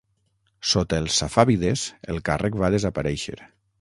Sota 0.69 1.01
els 1.01 1.19
safàvides 1.23 1.83
el 2.15 2.23
càrrec 2.31 2.59
va 2.63 2.73
desaparèixer. 2.77 3.37